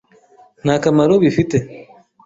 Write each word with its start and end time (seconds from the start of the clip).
Nta 0.63 0.75
kamaro 0.83 1.13
bifite. 1.23 1.57